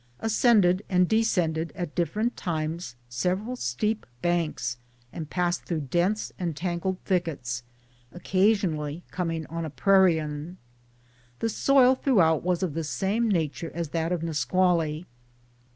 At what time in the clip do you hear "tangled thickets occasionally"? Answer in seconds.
6.57-9.03